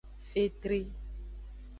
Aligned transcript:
Fetri. 0.29 0.79